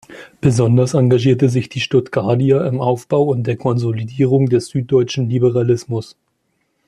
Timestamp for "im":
2.65-2.81